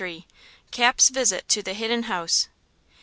[0.71, 2.47] CAP'S VISIT TO THE HIDDEN HOUSE.